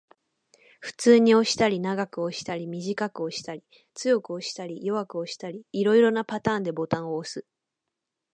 [0.79, 3.63] 普通に押したり、長く押したり、短く押したり、
[3.93, 7.45] 強く押したり、弱く押したり、色々なパターンでボタンを押す